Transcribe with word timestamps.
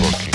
Okay. 0.00 0.29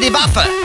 voll 0.00 0.12
Waffe. 0.12 0.59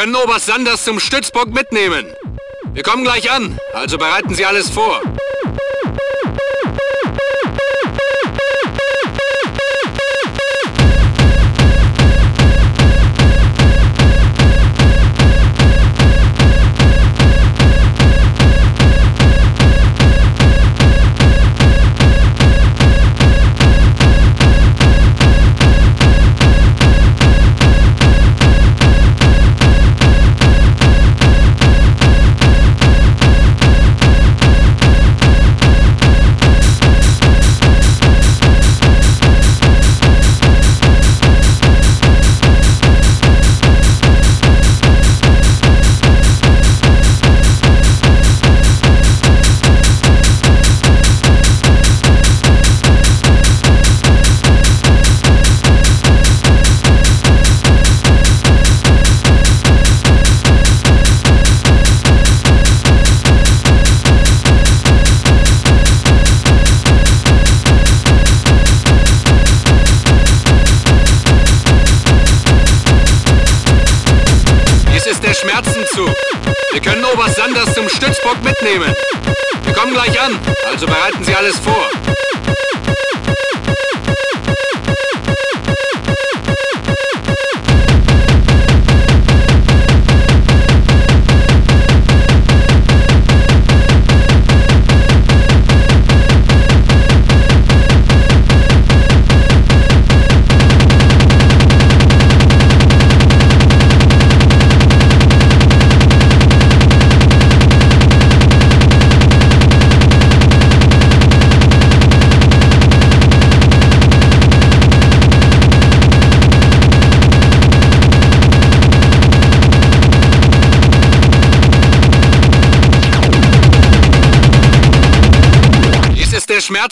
Können 0.00 0.16
Oberst 0.16 0.46
Sanders 0.46 0.84
zum 0.84 0.98
Stützpunkt 0.98 1.54
mitnehmen. 1.54 2.06
Wir 2.72 2.82
kommen 2.82 3.04
gleich 3.04 3.30
an, 3.30 3.58
also 3.74 3.98
bereiten 3.98 4.34
Sie 4.34 4.46
alles 4.46 4.70
vor. 4.70 5.02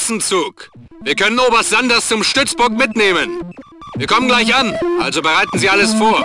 Schmerzenzug. 0.09 0.71
Wir 1.03 1.15
können 1.15 1.39
Oberst 1.39 1.69
Sanders 1.69 2.09
zum 2.09 2.25
Stützpunkt 2.25 2.79
mitnehmen. 2.79 3.43
Wir 3.95 4.07
kommen 4.07 4.27
gleich 4.27 4.55
an, 4.55 4.75
also 5.01 5.21
bereiten 5.21 5.59
Sie 5.59 5.69
alles 5.69 5.93
vor. 5.95 6.25